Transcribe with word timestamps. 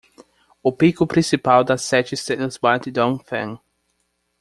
O 0.63 0.71
pico 0.73 1.05
principal 1.05 1.63
das 1.63 1.83
sete 1.83 2.15
estrelas 2.15 2.57
bate 2.57 2.89
Dongfeng 2.89 3.59